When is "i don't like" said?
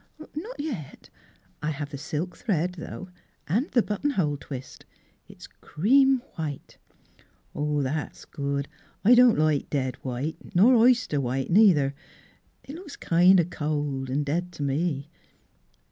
9.05-9.69